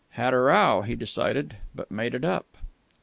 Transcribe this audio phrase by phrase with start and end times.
[0.17, 2.57] "Had a row," he decided, "but made it up."